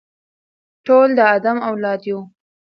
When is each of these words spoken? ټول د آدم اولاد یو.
ټول 0.85 1.07
د 1.17 1.19
آدم 1.35 1.57
اولاد 1.69 2.01
یو. 2.09 2.19